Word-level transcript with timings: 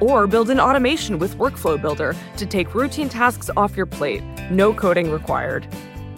Or 0.00 0.26
build 0.26 0.50
an 0.50 0.58
automation 0.58 1.18
with 1.18 1.36
Workflow 1.36 1.80
Builder 1.80 2.16
to 2.36 2.46
take 2.46 2.74
routine 2.74 3.08
tasks 3.08 3.50
off 3.56 3.76
your 3.76 3.86
plate. 3.86 4.22
No 4.50 4.74
coding 4.74 5.10
required. 5.10 5.68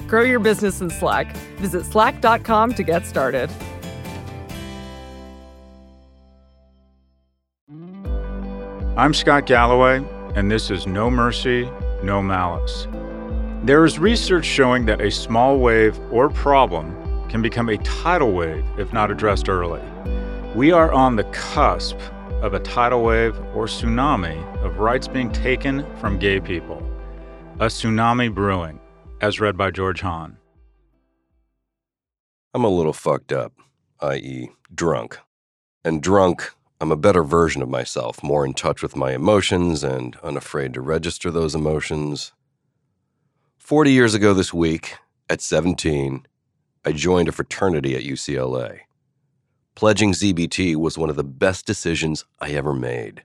Grow 0.07 0.23
your 0.23 0.41
business 0.41 0.81
in 0.81 0.91
Slack. 0.91 1.37
Visit 1.59 1.85
slack.com 1.85 2.75
to 2.75 2.83
get 2.83 3.07
started. 3.07 3.51
I'm 8.95 9.15
Scott 9.15 9.47
Galloway, 9.47 10.05
and 10.35 10.51
this 10.51 10.71
is 10.71 10.87
No 10.87 11.11
Mercy, 11.11 11.67
No 12.03 12.23
Malice. 12.23 12.87
There 13.65 13.87
is 13.87 13.99
research 13.99 14.45
showing 14.45 14.85
that 14.85 15.01
a 15.01 15.11
small 15.11 15.59
wave 15.59 15.99
or 16.11 16.29
problem 16.29 16.95
can 17.31 17.41
become 17.41 17.71
a 17.71 17.79
tidal 17.79 18.33
wave 18.33 18.65
if 18.77 18.93
not 18.93 19.11
addressed 19.11 19.49
early. 19.49 19.81
We 20.55 20.73
are 20.73 20.93
on 20.93 21.17
the 21.17 21.25
cusp 21.25 21.97
of 22.43 22.55
a 22.55 22.61
tidal 22.61 23.05
wave 23.05 23.39
or 23.55 23.67
tsunami 23.67 24.37
of 24.65 24.79
rights 24.79 25.07
being 25.07 25.31
taken 25.31 25.87
from 25.97 26.19
gay 26.19 26.41
people. 26.41 26.83
A 27.61 27.67
tsunami 27.67 28.35
brewing, 28.35 28.81
as 29.21 29.41
read 29.41 29.57
by 29.57 29.71
George 29.71 30.01
Hahn. 30.01 30.37
I'm 32.53 32.65
a 32.65 32.69
little 32.69 32.93
fucked 32.93 33.33
up, 33.33 33.53
i.e., 34.01 34.51
drunk. 34.75 35.19
And 35.85 36.03
drunk, 36.03 36.53
I'm 36.81 36.91
a 36.91 36.97
better 36.97 37.23
version 37.23 37.63
of 37.63 37.69
myself, 37.69 38.23
more 38.25 38.45
in 38.45 38.55
touch 38.55 38.83
with 38.83 38.97
my 38.97 39.13
emotions 39.13 39.85
and 39.85 40.17
unafraid 40.17 40.75
to 40.75 40.81
register 40.81 41.31
those 41.31 41.55
emotions. 41.55 42.33
40 43.59 43.93
years 43.93 44.15
ago 44.15 44.35
this 44.35 44.53
week, 44.53 44.97
at 45.31 45.41
17, 45.41 46.27
I 46.85 46.93
joined 46.93 47.29
a 47.29 47.33
fraternity 47.33 47.95
at 47.95 48.03
UCLA. 48.03 48.81
Pledging 49.75 50.13
ZBT 50.13 50.77
was 50.77 50.99
one 50.99 51.11
of 51.11 51.17
the 51.17 51.25
best 51.25 51.67
decisions 51.67 52.25
I 52.41 52.51
ever 52.51 52.73
made. 52.73 53.25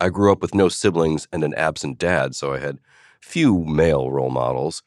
I 0.00 0.08
grew 0.08 0.32
up 0.32 0.42
with 0.42 0.54
no 0.54 0.68
siblings 0.68 1.28
and 1.32 1.44
an 1.44 1.54
absent 1.54 1.98
dad, 1.98 2.34
so 2.34 2.52
I 2.52 2.58
had 2.58 2.78
few 3.20 3.64
male 3.64 4.10
role 4.10 4.30
models. 4.30 4.82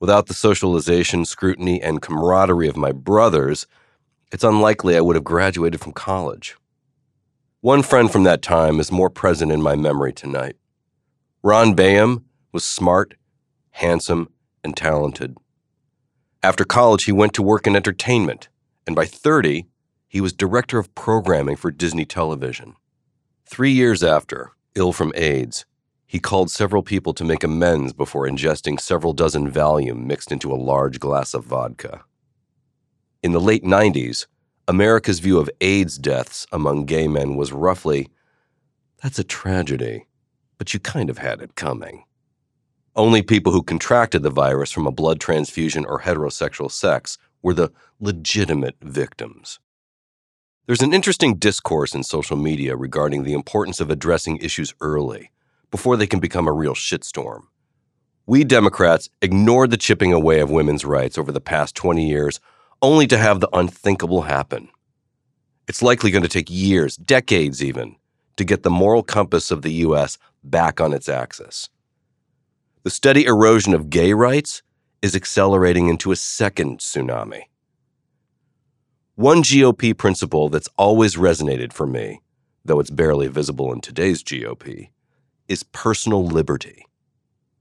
Without 0.00 0.26
the 0.26 0.34
socialization, 0.34 1.24
scrutiny, 1.24 1.80
and 1.82 2.02
camaraderie 2.02 2.68
of 2.68 2.76
my 2.76 2.92
brothers, 2.92 3.66
it's 4.30 4.44
unlikely 4.44 4.96
I 4.96 5.00
would 5.00 5.16
have 5.16 5.24
graduated 5.24 5.80
from 5.80 5.92
college. 5.92 6.56
One 7.60 7.82
friend 7.82 8.10
from 8.10 8.24
that 8.24 8.42
time 8.42 8.78
is 8.78 8.92
more 8.92 9.10
present 9.10 9.50
in 9.50 9.62
my 9.62 9.74
memory 9.74 10.12
tonight. 10.12 10.56
Ron 11.42 11.74
Bayham 11.74 12.24
was 12.52 12.64
smart 12.64 13.14
handsome, 13.78 14.28
and 14.64 14.76
talented. 14.76 15.36
After 16.42 16.64
college, 16.64 17.04
he 17.04 17.12
went 17.12 17.32
to 17.34 17.42
work 17.42 17.64
in 17.66 17.76
entertainment, 17.76 18.48
and 18.86 18.96
by 18.96 19.04
30, 19.04 19.66
he 20.08 20.20
was 20.20 20.32
director 20.32 20.78
of 20.78 20.94
programming 20.94 21.56
for 21.56 21.70
Disney 21.70 22.04
Television. 22.04 22.74
Three 23.46 23.72
years 23.72 24.02
after, 24.02 24.52
ill 24.74 24.92
from 24.92 25.12
AIDS, 25.14 25.66
he 26.06 26.18
called 26.18 26.50
several 26.50 26.82
people 26.82 27.12
to 27.12 27.24
make 27.24 27.44
amends 27.44 27.92
before 27.92 28.26
ingesting 28.26 28.80
several 28.80 29.12
dozen 29.12 29.50
Valium 29.50 30.06
mixed 30.06 30.32
into 30.32 30.50
a 30.50 30.56
large 30.56 30.98
glass 30.98 31.34
of 31.34 31.44
vodka. 31.44 32.04
In 33.22 33.32
the 33.32 33.40
late 33.40 33.62
90s, 33.62 34.26
America's 34.66 35.18
view 35.18 35.38
of 35.38 35.50
AIDS 35.60 35.98
deaths 35.98 36.46
among 36.50 36.86
gay 36.86 37.08
men 37.08 37.36
was 37.36 37.52
roughly 37.52 38.08
that's 39.02 39.18
a 39.18 39.24
tragedy, 39.24 40.06
but 40.56 40.74
you 40.74 40.80
kind 40.80 41.08
of 41.08 41.18
had 41.18 41.40
it 41.40 41.54
coming. 41.54 42.04
Only 42.96 43.22
people 43.22 43.52
who 43.52 43.62
contracted 43.62 44.22
the 44.22 44.30
virus 44.30 44.72
from 44.72 44.86
a 44.86 44.92
blood 44.92 45.20
transfusion 45.20 45.84
or 45.84 46.00
heterosexual 46.00 46.70
sex 46.70 47.16
were 47.42 47.54
the 47.54 47.70
legitimate 48.00 48.76
victims. 48.82 49.60
There's 50.68 50.82
an 50.82 50.92
interesting 50.92 51.36
discourse 51.36 51.94
in 51.94 52.02
social 52.02 52.36
media 52.36 52.76
regarding 52.76 53.22
the 53.22 53.32
importance 53.32 53.80
of 53.80 53.88
addressing 53.88 54.36
issues 54.36 54.74
early, 54.82 55.30
before 55.70 55.96
they 55.96 56.06
can 56.06 56.20
become 56.20 56.46
a 56.46 56.52
real 56.52 56.74
shitstorm. 56.74 57.44
We 58.26 58.44
Democrats 58.44 59.08
ignored 59.22 59.70
the 59.70 59.78
chipping 59.78 60.12
away 60.12 60.40
of 60.40 60.50
women's 60.50 60.84
rights 60.84 61.16
over 61.16 61.32
the 61.32 61.40
past 61.40 61.74
20 61.74 62.06
years 62.06 62.38
only 62.82 63.06
to 63.06 63.16
have 63.16 63.40
the 63.40 63.48
unthinkable 63.54 64.20
happen. 64.20 64.68
It's 65.68 65.80
likely 65.80 66.10
going 66.10 66.22
to 66.22 66.28
take 66.28 66.50
years, 66.50 66.96
decades 66.96 67.64
even, 67.64 67.96
to 68.36 68.44
get 68.44 68.62
the 68.62 68.68
moral 68.68 69.02
compass 69.02 69.50
of 69.50 69.62
the 69.62 69.72
U.S. 69.72 70.18
back 70.44 70.82
on 70.82 70.92
its 70.92 71.08
axis. 71.08 71.70
The 72.82 72.90
steady 72.90 73.24
erosion 73.24 73.72
of 73.72 73.88
gay 73.88 74.12
rights 74.12 74.62
is 75.00 75.16
accelerating 75.16 75.88
into 75.88 76.12
a 76.12 76.16
second 76.16 76.80
tsunami. 76.80 77.44
One 79.18 79.42
GOP 79.42 79.98
principle 79.98 80.48
that's 80.48 80.68
always 80.76 81.16
resonated 81.16 81.72
for 81.72 81.88
me, 81.88 82.20
though 82.64 82.78
it's 82.78 82.88
barely 82.88 83.26
visible 83.26 83.72
in 83.72 83.80
today's 83.80 84.22
GOP, 84.22 84.90
is 85.48 85.64
personal 85.64 86.24
liberty. 86.24 86.86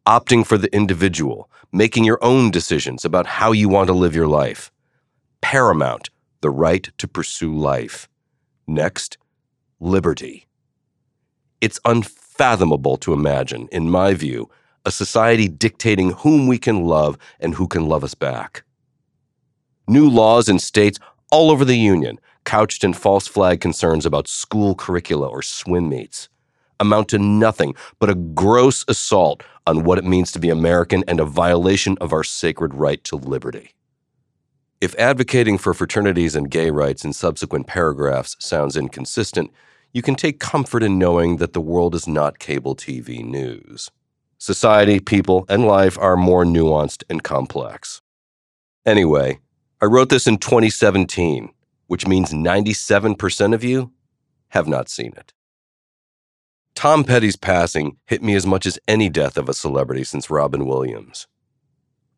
Opting 0.05 0.45
for 0.45 0.59
the 0.59 0.71
individual, 0.71 1.49
making 1.71 2.03
your 2.03 2.23
own 2.23 2.51
decisions 2.51 3.03
about 3.03 3.25
how 3.25 3.53
you 3.53 3.69
want 3.69 3.87
to 3.87 3.93
live 3.93 4.13
your 4.13 4.27
life. 4.27 4.71
Paramount, 5.41 6.11
the 6.41 6.51
right 6.51 6.91
to 6.99 7.07
pursue 7.07 7.57
life. 7.57 8.07
Next, 8.67 9.17
liberty. 9.79 10.45
It's 11.59 11.79
unfathomable 11.85 12.97
to 12.97 13.13
imagine, 13.13 13.67
in 13.71 13.89
my 13.89 14.13
view, 14.13 14.47
a 14.85 14.91
society 14.91 15.47
dictating 15.47 16.11
whom 16.11 16.45
we 16.45 16.59
can 16.59 16.85
love 16.85 17.17
and 17.39 17.55
who 17.55 17.67
can 17.67 17.87
love 17.87 18.03
us 18.03 18.13
back. 18.13 18.61
New 19.87 20.07
laws 20.07 20.49
in 20.49 20.59
states 20.59 20.99
all 21.31 21.51
over 21.51 21.65
the 21.65 21.77
Union, 21.77 22.19
couched 22.45 22.83
in 22.83 22.93
false 22.93 23.27
flag 23.27 23.59
concerns 23.59 24.05
about 24.05 24.27
school 24.27 24.75
curricula 24.75 25.27
or 25.27 25.41
swim 25.41 25.89
meets, 25.89 26.29
amount 26.79 27.09
to 27.09 27.19
nothing 27.19 27.75
but 27.99 28.09
a 28.09 28.15
gross 28.15 28.85
assault 28.87 29.43
on 29.65 29.83
what 29.83 29.97
it 29.97 30.05
means 30.05 30.31
to 30.31 30.39
be 30.39 30.49
American 30.49 31.03
and 31.07 31.19
a 31.19 31.25
violation 31.25 31.97
of 31.99 32.13
our 32.13 32.23
sacred 32.23 32.73
right 32.73 33.03
to 33.03 33.15
liberty. 33.15 33.71
If 34.79 34.95
advocating 34.95 35.57
for 35.57 35.73
fraternities 35.73 36.35
and 36.35 36.51
gay 36.51 36.69
rights 36.69 37.03
in 37.03 37.11
subsequent 37.11 37.67
paragraphs 37.67 38.37
sounds 38.39 38.77
inconsistent, 38.77 39.51
you 39.91 40.01
can 40.01 40.15
take 40.15 40.39
comfort 40.39 40.83
in 40.83 40.99
knowing 40.99 41.37
that 41.37 41.53
the 41.53 41.61
world 41.61 41.95
is 41.95 42.07
not 42.07 42.39
cable 42.39 42.75
TV 42.75 43.25
news. 43.25 43.89
Society, 44.37 44.99
people, 44.99 45.45
and 45.49 45.65
life 45.65 45.97
are 45.97 46.15
more 46.15 46.45
nuanced 46.45 47.03
and 47.09 47.23
complex. 47.23 48.01
Anyway, 48.85 49.39
I 49.81 49.85
wrote 49.85 50.09
this 50.09 50.27
in 50.27 50.37
2017, 50.37 51.49
which 51.87 52.07
means 52.07 52.33
97% 52.33 53.53
of 53.53 53.63
you 53.63 53.91
have 54.49 54.67
not 54.67 54.89
seen 54.89 55.13
it. 55.17 55.33
Tom 56.75 57.03
Petty's 57.03 57.35
passing 57.35 57.97
hit 58.05 58.21
me 58.21 58.35
as 58.35 58.45
much 58.45 58.65
as 58.65 58.79
any 58.87 59.09
death 59.09 59.37
of 59.37 59.49
a 59.49 59.53
celebrity 59.53 60.03
since 60.03 60.29
Robin 60.29 60.65
Williams. 60.65 61.27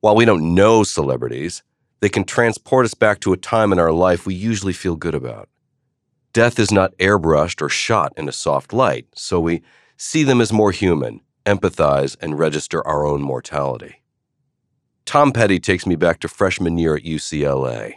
While 0.01 0.15
we 0.15 0.25
don't 0.25 0.55
know 0.55 0.83
celebrities, 0.83 1.63
they 1.99 2.09
can 2.09 2.23
transport 2.23 2.85
us 2.85 2.93
back 2.93 3.19
to 3.21 3.33
a 3.33 3.37
time 3.37 3.71
in 3.71 3.79
our 3.79 3.91
life 3.91 4.25
we 4.25 4.35
usually 4.35 4.73
feel 4.73 4.95
good 4.95 5.15
about. 5.15 5.49
Death 6.33 6.59
is 6.59 6.71
not 6.71 6.97
airbrushed 6.97 7.61
or 7.61 7.69
shot 7.69 8.13
in 8.15 8.29
a 8.29 8.33
soft 8.33 8.71
light, 8.71 9.07
so 9.15 9.39
we 9.39 9.61
see 9.97 10.23
them 10.23 10.39
as 10.39 10.53
more 10.53 10.71
human 10.71 11.21
empathize, 11.49 12.15
and 12.21 12.37
register 12.37 12.85
our 12.87 13.05
own 13.05 13.21
mortality. 13.21 13.98
Tom 15.09 15.31
Petty 15.31 15.59
takes 15.59 15.87
me 15.87 15.95
back 15.95 16.19
to 16.19 16.27
freshman 16.27 16.77
year 16.77 16.95
at 16.95 17.01
UCLA. 17.01 17.95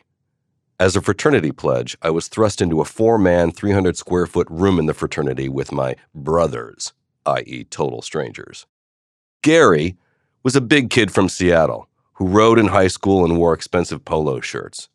As 0.80 0.96
a 0.96 1.02
fraternity 1.02 1.52
pledge, 1.52 1.94
I 2.00 2.08
was 2.08 2.26
thrust 2.26 2.62
into 2.62 2.80
a 2.80 2.86
four 2.86 3.18
man, 3.18 3.52
300 3.52 3.98
square 3.98 4.26
foot 4.26 4.48
room 4.48 4.78
in 4.78 4.86
the 4.86 4.94
fraternity 4.94 5.46
with 5.46 5.72
my 5.72 5.94
brothers, 6.14 6.94
i.e., 7.26 7.64
total 7.64 8.00
strangers. 8.00 8.64
Gary 9.42 9.98
was 10.42 10.56
a 10.56 10.62
big 10.62 10.88
kid 10.88 11.10
from 11.10 11.28
Seattle 11.28 11.86
who 12.14 12.26
rode 12.26 12.58
in 12.58 12.68
high 12.68 12.88
school 12.88 13.26
and 13.26 13.36
wore 13.36 13.52
expensive 13.52 14.06
polo 14.06 14.40
shirts. 14.40 14.88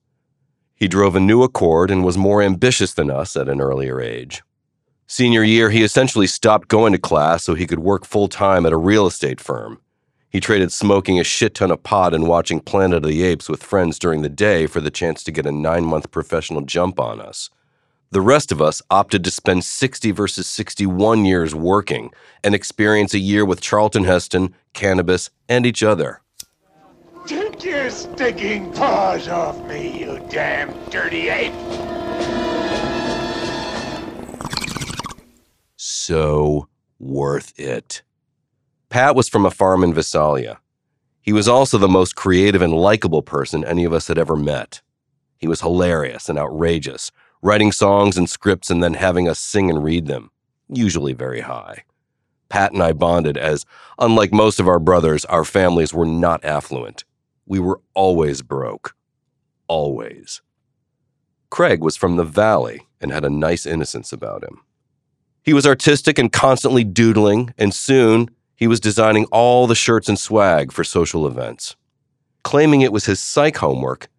He 0.74 0.88
drove 0.88 1.16
a 1.16 1.20
new 1.20 1.44
Accord 1.44 1.92
and 1.92 2.04
was 2.04 2.18
more 2.18 2.42
ambitious 2.42 2.96
than 2.96 3.12
us 3.12 3.36
at 3.36 3.48
an 3.48 3.62
earlier 3.62 4.02
age. 4.02 4.42
Senior 5.06 5.44
year, 5.44 5.70
he 5.70 5.84
essentially 5.84 6.26
stopped 6.26 6.68
going 6.68 6.94
to 6.94 6.98
class 6.98 7.44
so 7.44 7.54
he 7.54 7.68
could 7.68 7.78
work 7.78 8.06
full 8.06 8.28
time 8.28 8.66
at 8.66 8.74
a 8.74 8.78
real 8.78 9.06
estate 9.06 9.40
firm. 9.40 9.80
He 10.38 10.42
traded 10.42 10.72
smoking 10.72 11.20
a 11.20 11.24
shit 11.24 11.56
ton 11.56 11.72
of 11.72 11.82
pot 11.82 12.14
and 12.14 12.28
watching 12.28 12.60
Planet 12.60 13.04
of 13.04 13.10
the 13.10 13.24
Apes 13.24 13.50
with 13.50 13.64
friends 13.64 13.98
during 13.98 14.22
the 14.22 14.30
day 14.30 14.68
for 14.68 14.80
the 14.80 14.92
chance 14.92 15.24
to 15.24 15.32
get 15.32 15.48
a 15.48 15.52
nine 15.52 15.84
month 15.84 16.12
professional 16.12 16.62
jump 16.62 17.00
on 17.00 17.20
us. 17.20 17.50
The 18.12 18.22
rest 18.22 18.52
of 18.52 18.62
us 18.62 18.80
opted 18.92 19.24
to 19.24 19.32
spend 19.32 19.66
60 19.66 20.12
versus 20.12 20.46
61 20.46 21.26
years 21.26 21.56
working 21.56 22.12
and 22.44 22.54
experience 22.54 23.16
a 23.16 23.20
year 23.20 23.46
with 23.46 23.62
Charlton 23.62 24.04
Heston, 24.04 24.54
cannabis, 24.74 25.32
and 25.50 25.66
each 25.66 25.82
other. 25.82 26.22
Take 27.26 27.64
your 27.64 27.90
sticking 27.90 28.72
paws 28.74 29.28
off 29.30 29.60
me, 29.66 30.02
you 30.02 30.24
damn 30.30 30.72
dirty 30.92 31.30
ape! 31.30 31.52
So 35.78 36.70
worth 37.00 37.60
it. 37.60 38.04
Pat 38.90 39.16
was 39.16 39.28
from 39.28 39.46
a 39.46 39.52
farm 39.52 39.84
in 39.84 39.94
Visalia. 39.94 40.60
He 41.22 41.34
was 41.34 41.48
also 41.48 41.78
the 41.78 41.90
most 41.90 42.16
creative 42.16 42.62
and 42.62 42.74
likable 42.74 43.22
person 43.22 43.66
any 43.66 43.84
of 43.84 43.92
us 43.92 44.08
had 44.08 44.18
ever 44.18 44.36
met. 44.36 44.82
He 45.38 45.48
was 45.48 45.62
hilarious 45.62 46.30
and 46.30 46.40
outrageous, 46.40 47.12
writing 47.42 47.72
songs 47.72 48.18
and 48.18 48.30
scripts 48.30 48.70
and 48.70 48.82
then 48.82 48.94
having 48.94 49.28
us 49.28 49.40
sing 49.40 49.70
and 49.70 49.84
read 49.84 50.08
them, 50.08 50.32
usually 50.70 51.14
very 51.14 51.42
high. 51.42 51.84
Pat 52.50 52.72
and 52.72 52.82
I 52.82 52.94
bonded 52.94 53.38
as, 53.38 53.66
unlike 54.00 54.32
most 54.32 54.60
of 54.60 54.70
our 54.70 54.80
brothers, 54.80 55.26
our 55.26 55.44
families 55.44 55.94
were 55.94 56.06
not 56.06 56.44
affluent. 56.46 57.04
We 57.46 57.60
were 57.60 57.82
always 57.94 58.42
broke. 58.42 58.96
Always. 59.68 60.42
Craig 61.50 61.82
was 61.82 61.98
from 61.98 62.16
the 62.16 62.24
valley 62.24 62.88
and 63.02 63.12
had 63.12 63.26
a 63.26 63.30
nice 63.30 63.66
innocence 63.66 64.14
about 64.14 64.44
him. 64.44 64.62
He 65.44 65.54
was 65.54 65.68
artistic 65.68 66.18
and 66.18 66.32
constantly 66.32 66.84
doodling, 66.84 67.54
and 67.58 67.74
soon 67.74 68.30
he 68.58 68.68
was 68.68 68.80
designing 68.80 69.26
all 69.26 69.68
the 69.68 69.76
shirts 69.76 70.10
and 70.10 70.20
swag 70.20 70.72
for 70.72 70.84
social 70.84 71.28
events. 71.28 71.76
Claiming 72.44 72.82
it 72.82 72.92
was 72.92 73.06
his 73.06 73.20
psych 73.20 73.58
homework, 73.58 74.10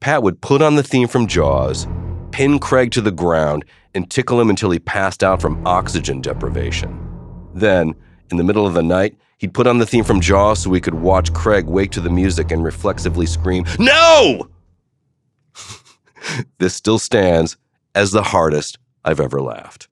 Pat 0.00 0.22
would 0.22 0.42
put 0.42 0.60
on 0.60 0.76
the 0.76 0.82
theme 0.82 1.08
from 1.08 1.26
Jaws, 1.26 1.88
pin 2.30 2.58
Craig 2.58 2.92
to 2.92 3.00
the 3.00 3.10
ground, 3.10 3.64
and 3.94 4.10
tickle 4.10 4.38
him 4.38 4.50
until 4.50 4.70
he 4.70 4.78
passed 4.78 5.24
out 5.24 5.40
from 5.40 5.66
oxygen 5.66 6.20
deprivation. 6.20 7.00
Then, 7.54 7.94
in 8.30 8.36
the 8.36 8.44
middle 8.44 8.66
of 8.66 8.74
the 8.74 8.82
night, 8.82 9.16
he'd 9.38 9.54
put 9.54 9.66
on 9.66 9.78
the 9.78 9.86
theme 9.86 10.04
from 10.04 10.20
Jaws 10.20 10.62
so 10.62 10.68
we 10.68 10.80
could 10.80 10.94
watch 10.94 11.32
Craig 11.32 11.64
wake 11.66 11.92
to 11.92 12.02
the 12.02 12.10
music 12.10 12.50
and 12.50 12.62
reflexively 12.62 13.24
scream, 13.24 13.64
No! 13.78 14.50
this 16.58 16.74
still 16.74 16.98
stands 16.98 17.56
as 17.94 18.12
the 18.12 18.22
hardest 18.22 18.78
I've 19.06 19.20
ever 19.20 19.40
laughed. 19.40 19.88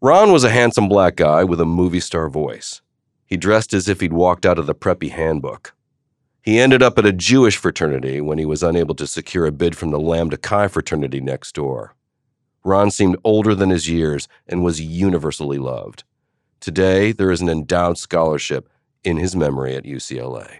Ron 0.00 0.32
was 0.32 0.44
a 0.44 0.50
handsome 0.50 0.88
black 0.88 1.16
guy 1.16 1.44
with 1.44 1.60
a 1.60 1.66
movie 1.66 2.00
star 2.00 2.30
voice. 2.30 2.80
He 3.32 3.38
dressed 3.38 3.72
as 3.72 3.88
if 3.88 4.02
he'd 4.02 4.12
walked 4.12 4.44
out 4.44 4.58
of 4.58 4.66
the 4.66 4.74
preppy 4.74 5.10
handbook. 5.10 5.74
He 6.42 6.60
ended 6.60 6.82
up 6.82 6.98
at 6.98 7.06
a 7.06 7.14
Jewish 7.14 7.56
fraternity 7.56 8.20
when 8.20 8.36
he 8.36 8.44
was 8.44 8.62
unable 8.62 8.94
to 8.96 9.06
secure 9.06 9.46
a 9.46 9.50
bid 9.50 9.74
from 9.74 9.90
the 9.90 9.98
Lambda 9.98 10.36
Chi 10.36 10.68
fraternity 10.68 11.18
next 11.18 11.54
door. 11.54 11.94
Ron 12.62 12.90
seemed 12.90 13.16
older 13.24 13.54
than 13.54 13.70
his 13.70 13.88
years 13.88 14.28
and 14.46 14.62
was 14.62 14.82
universally 14.82 15.56
loved. 15.56 16.04
Today, 16.60 17.10
there 17.10 17.30
is 17.30 17.40
an 17.40 17.48
endowed 17.48 17.96
scholarship 17.96 18.68
in 19.02 19.16
his 19.16 19.34
memory 19.34 19.76
at 19.76 19.84
UCLA. 19.84 20.58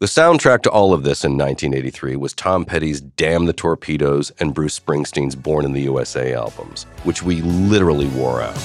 The 0.00 0.06
soundtrack 0.06 0.62
to 0.62 0.70
all 0.70 0.92
of 0.92 1.04
this 1.04 1.24
in 1.24 1.38
1983 1.38 2.16
was 2.16 2.32
Tom 2.32 2.64
Petty's 2.64 3.00
Damn 3.00 3.46
the 3.46 3.52
Torpedoes 3.52 4.32
and 4.40 4.54
Bruce 4.54 4.80
Springsteen's 4.80 5.36
Born 5.36 5.64
in 5.64 5.72
the 5.72 5.82
USA 5.82 6.34
albums, 6.34 6.82
which 7.04 7.22
we 7.22 7.42
literally 7.42 8.08
wore 8.08 8.42
out. 8.42 8.58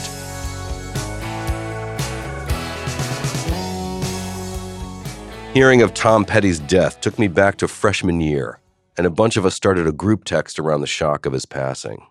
Hearing 5.55 5.81
of 5.81 5.93
Tom 5.93 6.25
Petty's 6.25 6.59
death 6.59 6.99
took 6.99 7.17
me 7.17 7.29
back 7.29 7.55
to 7.59 7.69
freshman 7.69 8.19
year, 8.19 8.59
and 8.97 9.07
a 9.07 9.09
bunch 9.09 9.37
of 9.37 9.45
us 9.45 9.55
started 9.55 9.87
a 9.87 9.93
group 9.93 10.25
text 10.25 10.59
around 10.59 10.81
the 10.81 10.85
shock 10.85 11.25
of 11.25 11.31
his 11.31 11.45
passing. 11.45 12.07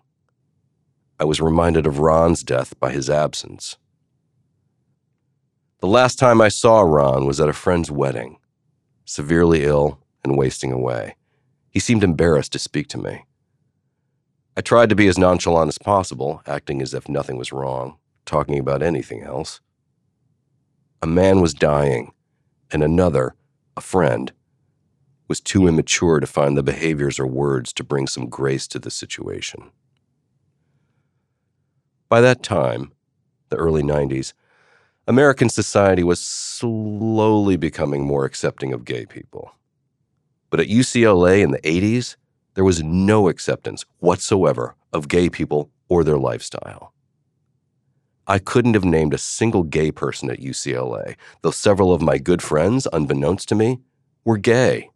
I 1.19 1.25
was 1.25 1.39
reminded 1.39 1.85
of 1.85 1.99
Ron's 1.99 2.41
death 2.41 2.73
by 2.79 2.89
his 2.89 3.07
absence. 3.07 3.77
The 5.79 5.85
last 5.85 6.17
time 6.17 6.41
I 6.41 6.47
saw 6.47 6.81
Ron 6.81 7.27
was 7.27 7.39
at 7.39 7.47
a 7.47 7.53
friend's 7.53 7.91
wedding 7.91 8.39
severely 9.05 9.63
ill 9.63 9.99
and 10.23 10.35
wasting 10.35 10.71
away. 10.71 11.15
He 11.69 11.79
seemed 11.79 12.03
embarrassed 12.03 12.51
to 12.53 12.57
speak 12.57 12.87
to 12.87 12.97
me. 12.97 13.25
I 14.57 14.61
tried 14.61 14.89
to 14.89 14.95
be 14.95 15.07
as 15.07 15.19
nonchalant 15.19 15.67
as 15.67 15.77
possible, 15.77 16.41
acting 16.47 16.81
as 16.81 16.95
if 16.95 17.07
nothing 17.07 17.37
was 17.37 17.51
wrong, 17.51 17.99
talking 18.25 18.57
about 18.57 18.81
anything 18.81 19.21
else. 19.21 19.61
A 21.03 21.05
man 21.05 21.41
was 21.41 21.53
dying, 21.53 22.11
and 22.71 22.83
another, 22.83 23.35
a 23.77 23.81
friend, 23.81 24.31
was 25.27 25.39
too 25.39 25.67
immature 25.67 26.19
to 26.19 26.27
find 26.27 26.55
the 26.55 26.63
behaviors 26.63 27.19
or 27.19 27.27
words 27.27 27.73
to 27.73 27.83
bring 27.83 28.07
some 28.07 28.29
grace 28.29 28.67
to 28.67 28.79
the 28.79 28.91
situation. 28.91 29.71
By 32.09 32.21
that 32.21 32.43
time, 32.43 32.91
the 33.49 33.57
early 33.57 33.83
90s, 33.83 34.33
American 35.07 35.49
society 35.49 36.03
was 36.03 36.19
slowly 36.19 37.57
becoming 37.57 38.05
more 38.05 38.25
accepting 38.25 38.73
of 38.73 38.85
gay 38.85 39.05
people. 39.05 39.51
But 40.49 40.59
at 40.59 40.67
UCLA 40.67 41.41
in 41.41 41.51
the 41.51 41.59
80s, 41.59 42.15
there 42.55 42.63
was 42.63 42.81
no 42.81 43.27
acceptance 43.27 43.85
whatsoever 43.99 44.75
of 44.93 45.07
gay 45.07 45.29
people 45.29 45.69
or 45.89 46.03
their 46.03 46.17
lifestyle. 46.17 46.93
I 48.27 48.39
couldn't 48.39 48.73
have 48.73 48.85
named 48.85 49.13
a 49.13 49.19
single 49.19 49.63
gay 49.63 49.91
person 49.91 50.29
at 50.31 50.39
UCLA, 50.39 51.15
though 51.41 51.51
several 51.51 51.93
of 51.93 52.01
my 52.01 52.17
good 52.17 52.41
friends, 52.41 52.87
unbeknownst 52.91 53.47
to 53.49 53.55
me, 53.55 53.79
were 54.23 54.37
gay. 54.37 54.89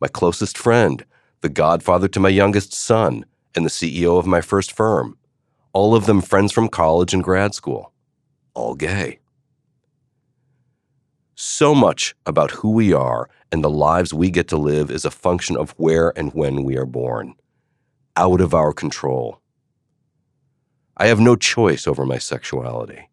My 0.00 0.08
closest 0.08 0.56
friend, 0.56 1.04
the 1.40 1.48
godfather 1.48 2.08
to 2.08 2.20
my 2.20 2.28
youngest 2.28 2.72
son, 2.72 3.24
and 3.54 3.64
the 3.64 3.70
CEO 3.70 4.18
of 4.18 4.26
my 4.26 4.40
first 4.40 4.72
firm, 4.72 5.18
all 5.72 5.94
of 5.94 6.06
them 6.06 6.20
friends 6.20 6.52
from 6.52 6.68
college 6.68 7.12
and 7.12 7.24
grad 7.24 7.54
school 7.54 7.92
all 8.58 8.74
gay. 8.74 9.20
So 11.36 11.72
much 11.74 12.16
about 12.26 12.50
who 12.50 12.70
we 12.72 12.92
are 12.92 13.30
and 13.52 13.62
the 13.62 13.70
lives 13.70 14.12
we 14.12 14.30
get 14.30 14.48
to 14.48 14.56
live 14.56 14.90
is 14.90 15.04
a 15.04 15.12
function 15.12 15.56
of 15.56 15.70
where 15.76 16.12
and 16.18 16.34
when 16.34 16.64
we 16.64 16.76
are 16.76 16.84
born, 16.84 17.34
out 18.16 18.40
of 18.40 18.52
our 18.54 18.72
control. 18.72 19.40
I 20.98 21.06
have 21.06 21.20
no 21.20 21.36
choice 21.36 21.86
over 21.86 22.04
my 22.04 22.18
sexuality. 22.18 23.08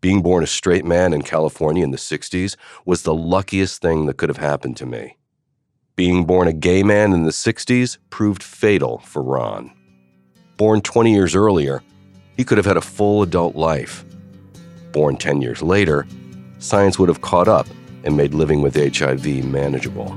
Being 0.00 0.22
born 0.22 0.44
a 0.44 0.46
straight 0.46 0.84
man 0.84 1.12
in 1.12 1.22
California 1.22 1.84
in 1.84 1.90
the 1.90 1.96
60s 1.96 2.56
was 2.84 3.02
the 3.02 3.14
luckiest 3.14 3.80
thing 3.80 4.06
that 4.06 4.16
could 4.16 4.28
have 4.28 4.38
happened 4.38 4.76
to 4.78 4.86
me. 4.86 5.16
Being 5.96 6.24
born 6.24 6.48
a 6.48 6.52
gay 6.52 6.82
man 6.82 7.12
in 7.12 7.24
the 7.24 7.30
60s 7.30 7.98
proved 8.10 8.42
fatal 8.42 8.98
for 8.98 9.22
Ron. 9.22 9.72
Born 10.56 10.80
20 10.80 11.12
years 11.12 11.34
earlier, 11.34 11.82
he 12.36 12.44
could 12.44 12.58
have 12.58 12.66
had 12.66 12.76
a 12.76 12.80
full 12.80 13.22
adult 13.22 13.54
life 13.54 14.04
born 14.92 15.16
10 15.16 15.42
years 15.42 15.62
later, 15.62 16.06
science 16.58 16.98
would 16.98 17.08
have 17.08 17.22
caught 17.22 17.48
up 17.48 17.66
and 18.04 18.16
made 18.16 18.34
living 18.34 18.62
with 18.62 18.76
HIV 18.76 19.44
manageable. 19.44 20.16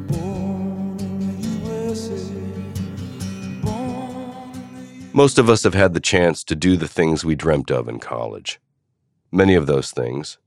Most 5.16 5.38
of 5.38 5.50
us 5.50 5.64
have 5.64 5.76
had 5.76 5.94
the 5.94 6.02
chance 6.02 6.44
to 6.44 6.58
do 6.58 6.76
the 6.76 6.90
things 6.90 7.24
we 7.24 7.36
dreamt 7.36 7.72
of 7.72 7.88
in 7.88 8.00
college. 8.00 8.60
Many 9.32 9.56
of 9.56 9.66
those 9.66 9.92
things, 9.92 10.38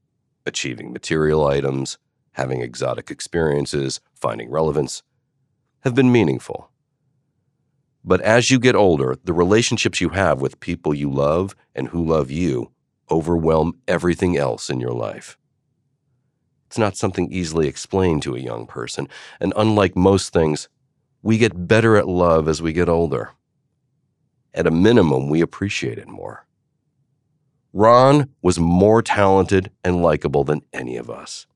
achieving 0.44 0.92
material 0.92 1.46
items, 1.46 1.96
having 2.32 2.60
exotic 2.60 3.10
experiences, 3.10 4.02
finding 4.14 4.50
relevance, 4.50 5.02
have 5.84 5.94
been 5.94 6.12
meaningful. 6.12 6.70
But 8.04 8.20
as 8.20 8.50
you 8.50 8.58
get 8.58 8.74
older, 8.74 9.16
the 9.24 9.32
relationships 9.32 10.02
you 10.02 10.10
have 10.10 10.42
with 10.42 10.60
people 10.60 10.92
you 10.92 11.10
love 11.10 11.56
and 11.74 11.88
who 11.88 12.04
love 12.04 12.30
you 12.30 12.70
overwhelm 13.10 13.78
everything 13.88 14.36
else 14.36 14.68
in 14.68 14.80
your 14.80 14.92
life. 14.92 15.38
It's 16.66 16.76
not 16.76 16.94
something 16.94 17.32
easily 17.32 17.68
explained 17.68 18.22
to 18.24 18.36
a 18.36 18.40
young 18.40 18.66
person, 18.66 19.08
and 19.40 19.54
unlike 19.56 19.96
most 19.96 20.34
things, 20.34 20.68
we 21.22 21.38
get 21.38 21.66
better 21.66 21.96
at 21.96 22.06
love 22.06 22.48
as 22.48 22.60
we 22.60 22.74
get 22.74 22.90
older. 22.90 23.30
At 24.58 24.66
a 24.66 24.72
minimum, 24.72 25.28
we 25.28 25.40
appreciate 25.40 25.98
it 25.98 26.08
more. 26.08 26.44
Ron 27.72 28.28
was 28.42 28.58
more 28.58 29.02
talented 29.02 29.70
and 29.84 30.02
likable 30.02 30.42
than 30.42 30.62
any 30.72 30.96
of 30.96 31.08
us, 31.08 31.46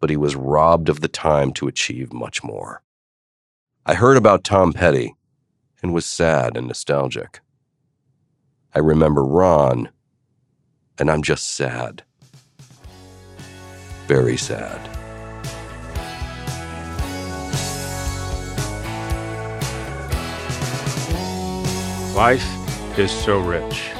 but 0.00 0.10
he 0.10 0.16
was 0.16 0.34
robbed 0.34 0.88
of 0.88 1.00
the 1.00 1.06
time 1.06 1.52
to 1.52 1.68
achieve 1.68 2.12
much 2.12 2.42
more. 2.42 2.82
I 3.86 3.94
heard 3.94 4.16
about 4.16 4.42
Tom 4.42 4.72
Petty 4.72 5.14
and 5.84 5.94
was 5.94 6.04
sad 6.04 6.56
and 6.56 6.66
nostalgic. 6.66 7.38
I 8.74 8.80
remember 8.80 9.22
Ron 9.22 9.90
and 10.98 11.12
I'm 11.12 11.22
just 11.22 11.54
sad. 11.54 12.02
very 14.08 14.36
sad. 14.36 14.97
Life 22.18 22.98
is 22.98 23.12
so 23.12 23.38
rich. 23.38 23.92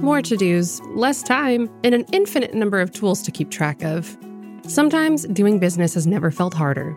More 0.00 0.22
to 0.22 0.36
dos, 0.38 0.80
less 0.94 1.22
time, 1.22 1.68
and 1.84 1.94
an 1.94 2.06
infinite 2.14 2.54
number 2.54 2.80
of 2.80 2.92
tools 2.92 3.20
to 3.24 3.30
keep 3.30 3.50
track 3.50 3.82
of. 3.82 4.16
Sometimes 4.62 5.26
doing 5.26 5.58
business 5.58 5.92
has 5.92 6.06
never 6.06 6.30
felt 6.30 6.54
harder, 6.54 6.96